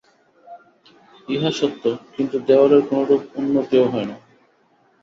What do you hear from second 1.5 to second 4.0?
সত্য, কিন্তু দেওয়ালের কোনরূপ উন্নতিও